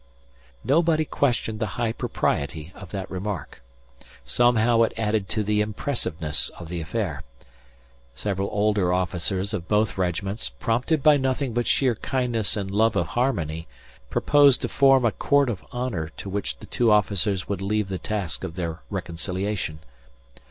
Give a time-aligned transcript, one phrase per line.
[0.63, 3.61] Nobody questioned the high propriety of that remark.
[4.25, 7.21] Somehow it added to the impressiveness of the affair.
[8.15, 13.09] Several older officers of both regiments, prompted by nothing but sheer kindness and love of
[13.09, 13.67] harmony,
[14.09, 17.99] proposed to form a Court of Honour to which the two officers would leave the
[17.99, 19.81] task of their reconciliation.